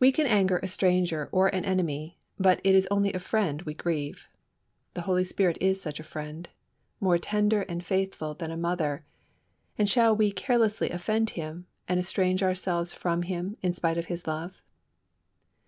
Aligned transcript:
We 0.00 0.10
can 0.10 0.26
anger 0.26 0.58
a 0.60 0.66
stranger 0.66 1.28
or 1.30 1.46
an 1.54 1.64
enemy, 1.64 2.18
but 2.36 2.60
it 2.64 2.74
is 2.74 2.88
only 2.90 3.12
a 3.12 3.20
friend 3.20 3.62
we 3.62 3.74
grieve. 3.74 4.28
The 4.94 5.02
Holy 5.02 5.22
Spirit 5.22 5.56
is 5.60 5.80
such 5.80 6.00
a 6.00 6.02
Friend, 6.02 6.48
more 6.98 7.16
tender 7.16 7.62
and 7.62 7.84
faithful 7.84 8.34
than 8.34 8.50
a 8.50 8.56
mother; 8.56 9.04
and 9.78 9.88
shall 9.88 10.16
we 10.16 10.32
carelessly 10.32 10.90
offend 10.90 11.30
Him, 11.38 11.66
and 11.86 12.00
estrange 12.00 12.42
ourselves 12.42 12.92
from 12.92 13.22
Him 13.22 13.56
in 13.62 13.72
spite 13.72 13.98
of 13.98 14.06
His 14.06 14.26
love? 14.26 14.60